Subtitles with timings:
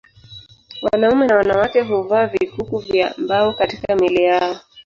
[0.91, 4.59] Wanaume na wanawake huvaa vikuku vya mbao katika miili yao